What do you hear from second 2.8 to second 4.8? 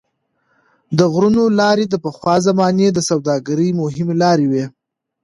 د سوداګرۍ مهمې لارې وې.